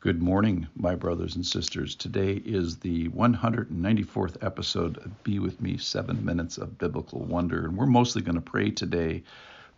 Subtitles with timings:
[0.00, 1.96] Good morning, my brothers and sisters.
[1.96, 7.76] Today is the 194th episode of Be With Me Seven Minutes of Biblical Wonder, and
[7.76, 9.24] we're mostly going to pray today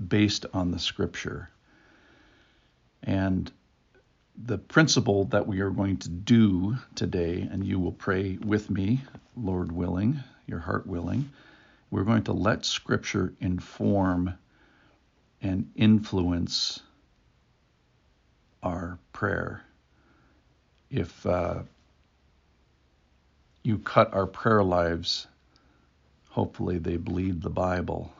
[0.08, 1.48] based on the scripture.
[3.02, 3.50] And
[4.36, 9.00] the principle that we are going to do today, and you will pray with me,
[9.38, 11.30] Lord willing, your heart willing,
[11.90, 14.34] we're going to let scripture inform
[15.40, 16.80] and influence
[18.62, 19.64] our prayer
[20.90, 21.62] if uh,
[23.62, 25.26] you cut our prayer lives,
[26.30, 28.12] hopefully they bleed the Bible.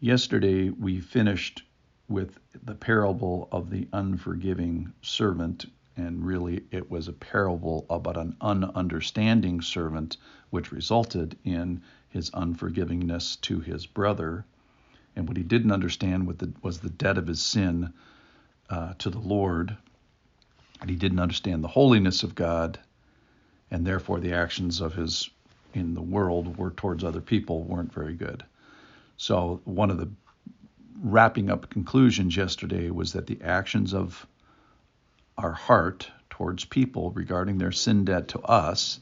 [0.00, 1.62] Yesterday we finished
[2.08, 5.66] with the parable of the unforgiving servant,
[5.96, 10.16] and really it was a parable about an ununderstanding servant,
[10.50, 14.44] which resulted in his unforgivingness to his brother.
[15.16, 16.26] And what he didn't understand
[16.62, 17.92] was the debt of his sin
[18.70, 19.76] uh, to the Lord
[20.82, 22.78] and he didn't understand the holiness of God,
[23.70, 25.30] and therefore the actions of his
[25.74, 28.44] in the world were towards other people weren't very good.
[29.16, 30.10] So one of the
[31.00, 34.26] wrapping up conclusions yesterday was that the actions of
[35.38, 38.98] our heart towards people regarding their sin debt to us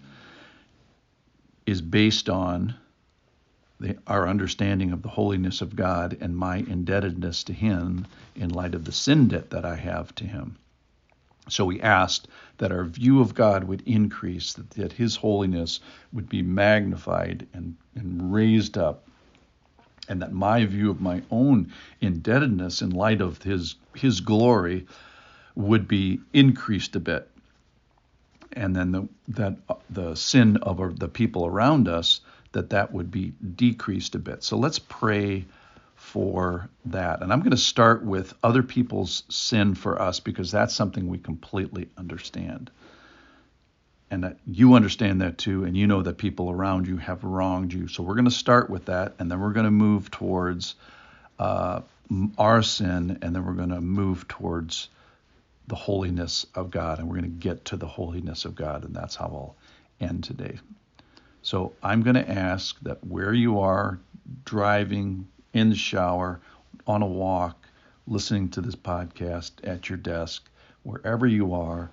[1.66, 2.74] is based on
[3.80, 8.06] the, our understanding of the holiness of God and my indebtedness to Him
[8.36, 10.56] in light of the sin debt that I have to Him.
[11.50, 15.80] So we asked that our view of God would increase, that, that His holiness
[16.12, 19.06] would be magnified and, and raised up,
[20.08, 24.86] and that my view of my own indebtedness in light of His, His glory
[25.54, 27.30] would be increased a bit.
[28.52, 32.20] And then the, that uh, the sin of the people around us,
[32.52, 34.42] that that would be decreased a bit.
[34.42, 35.44] So let's pray
[36.12, 37.22] for that.
[37.22, 41.18] And I'm going to start with other people's sin for us because that's something we
[41.18, 42.70] completely understand.
[44.10, 47.86] And you understand that too, and you know that people around you have wronged you.
[47.86, 50.74] So we're going to start with that, and then we're going to move towards
[51.38, 51.82] uh,
[52.36, 54.88] our sin, and then we're going to move towards
[55.68, 58.96] the holiness of God, and we're going to get to the holiness of God, and
[58.96, 59.56] that's how I'll
[60.00, 60.58] end today.
[61.42, 64.00] So I'm going to ask that where you are
[64.44, 66.40] driving, in the shower,
[66.86, 67.66] on a walk,
[68.06, 70.48] listening to this podcast at your desk,
[70.82, 71.90] wherever you are,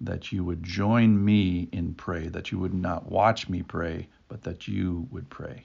[0.00, 4.42] that you would join me in pray, that you would not watch me pray, but
[4.42, 5.62] that you would pray.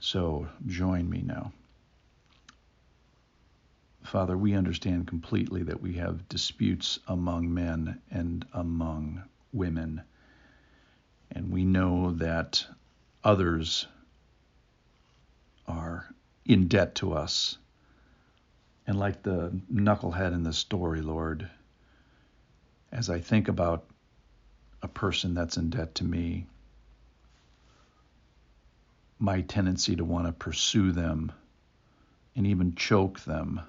[0.00, 1.52] So join me now.
[4.02, 9.22] Father, we understand completely that we have disputes among men and among
[9.54, 10.02] women.
[11.30, 12.66] And we know that
[13.24, 13.86] others
[15.66, 16.06] are
[16.44, 17.58] in debt to us.
[18.86, 21.48] And like the knucklehead in the story, Lord,
[22.92, 23.84] as I think about
[24.82, 26.46] a person that's in debt to me,
[29.18, 31.32] my tendency to want to pursue them
[32.36, 33.60] and even choke them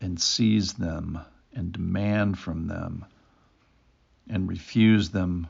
[0.00, 1.20] and seize them
[1.54, 3.04] and demand from them
[4.30, 5.46] and refuse them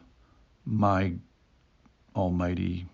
[0.65, 1.15] my
[2.17, 2.87] almighty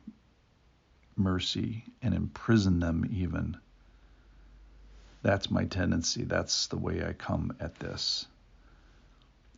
[1.18, 3.56] mercy and imprison them even.
[5.22, 6.24] That's my tendency.
[6.24, 8.26] That's the way I come at this.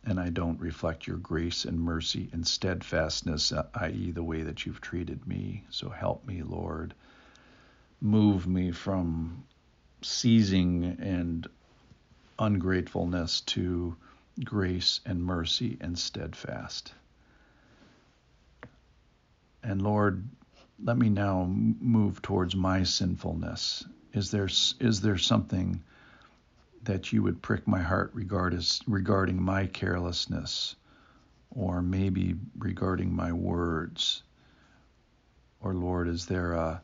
[0.03, 4.65] And I don't reflect your grace and mercy and steadfastness, uh, i.e., the way that
[4.65, 5.63] you've treated me.
[5.69, 6.95] So help me, Lord.
[8.01, 9.43] Move me from
[10.01, 11.47] seizing and
[12.39, 13.95] ungratefulness to
[14.43, 16.93] grace and mercy and steadfast.
[19.63, 20.27] And Lord,
[20.83, 23.85] let me now move towards my sinfulness.
[24.13, 24.49] Is there
[24.79, 25.83] is there something
[26.83, 30.75] that you would prick my heart regarding my carelessness,
[31.51, 34.23] or maybe regarding my words?
[35.61, 36.81] Or Lord, is there a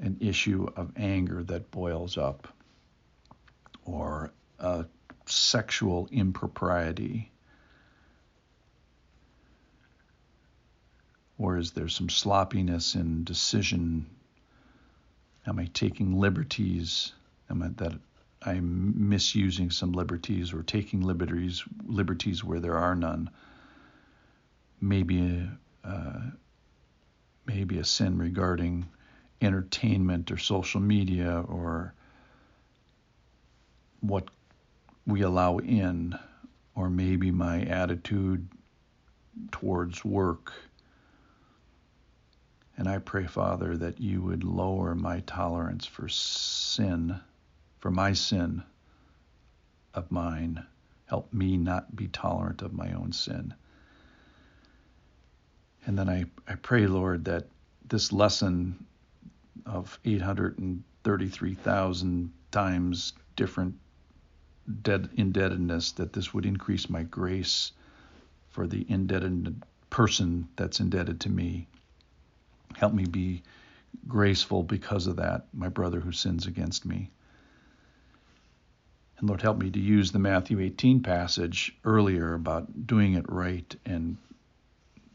[0.00, 2.48] an issue of anger that boils up,
[3.84, 4.86] or a
[5.26, 7.30] sexual impropriety?
[11.38, 14.06] Or is there some sloppiness in decision?
[15.46, 17.12] Am I taking liberties?
[17.50, 17.92] Am I that
[18.42, 23.30] I'm misusing some liberties or taking liberties liberties where there are none?
[24.80, 25.48] Maybe
[25.84, 26.20] uh,
[27.46, 28.86] maybe a sin regarding
[29.40, 31.92] entertainment or social media or
[34.00, 34.28] what
[35.06, 36.18] we allow in,
[36.74, 38.48] or maybe my attitude
[39.52, 40.52] towards work
[42.76, 47.20] and I pray, Father, that you would lower my tolerance for sin,
[47.78, 48.62] for my sin,
[49.94, 50.66] of mine.
[51.06, 53.54] Help me not be tolerant of my own sin.
[55.86, 57.46] And then I, I pray, Lord, that
[57.88, 58.84] this lesson
[59.64, 63.76] of 833,000 times different
[65.16, 67.70] indebtedness, that this would increase my grace
[68.50, 71.68] for the indebted person that's indebted to me.
[72.74, 73.42] Help me be
[74.06, 77.10] graceful because of that, my brother who sins against me.
[79.18, 83.74] And Lord, help me to use the Matthew 18 passage earlier about doing it right
[83.86, 84.18] and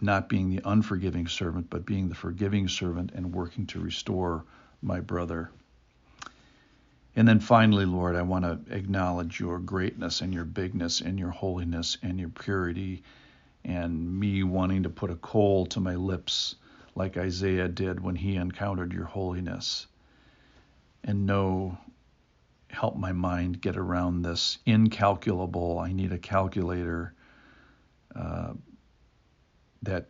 [0.01, 4.43] not being the unforgiving servant, but being the forgiving servant and working to restore
[4.81, 5.51] my brother.
[7.15, 11.29] And then finally, Lord, I want to acknowledge your greatness and your bigness and your
[11.29, 13.03] holiness and your purity
[13.63, 16.55] and me wanting to put a coal to my lips
[16.95, 19.87] like Isaiah did when he encountered your holiness.
[21.03, 21.77] And know,
[22.69, 25.79] help my mind get around this incalculable.
[25.79, 27.13] I need a calculator.
[28.15, 28.53] Uh,
[29.83, 30.09] that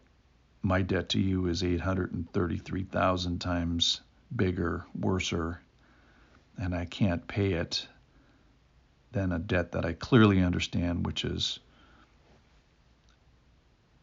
[0.61, 4.01] my debt to you is 833,000 times
[4.35, 5.61] bigger, worser,
[6.57, 7.87] and I can't pay it
[9.11, 11.59] than a debt that I clearly understand, which is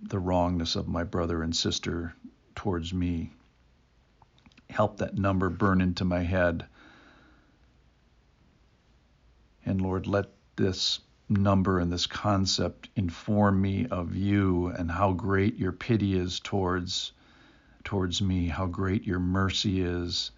[0.01, 2.15] the wrongness of my brother and sister
[2.59, 3.31] towards me.
[4.69, 6.67] Help that number burn into my head.
[9.65, 10.27] And Lord, let
[10.57, 16.41] this number and this concept inform me of you and how great your pity is
[16.41, 17.13] towards
[17.85, 20.33] towards me, how great your mercy is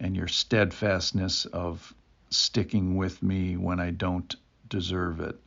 [0.00, 1.94] and your steadfastness of
[2.28, 4.34] sticking with me when I don't
[4.68, 5.40] deserve it.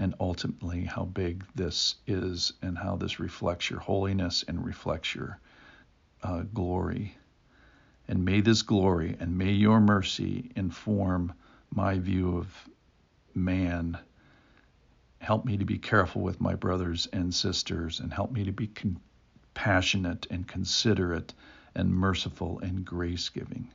[0.00, 5.38] And ultimately, how big this is, and how this reflects your holiness and reflects your
[6.22, 7.18] uh, glory.
[8.08, 11.34] And may this glory and may your mercy inform
[11.70, 12.68] my view of
[13.34, 13.98] man.
[15.18, 18.68] Help me to be careful with my brothers and sisters, and help me to be
[18.68, 21.34] compassionate and considerate
[21.74, 23.70] and merciful and grace giving.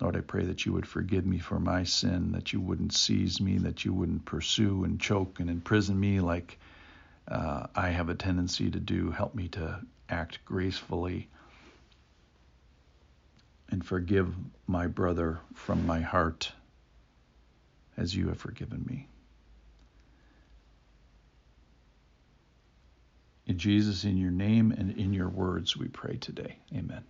[0.00, 3.40] Lord, I pray that you would forgive me for my sin, that you wouldn't seize
[3.40, 6.58] me, that you wouldn't pursue and choke and imprison me like
[7.28, 9.10] uh, I have a tendency to do.
[9.10, 11.28] Help me to act gracefully
[13.70, 14.34] and forgive
[14.66, 16.50] my brother from my heart
[17.96, 19.06] as you have forgiven me.
[23.46, 26.56] In Jesus, in your name and in your words, we pray today.
[26.74, 27.04] Amen.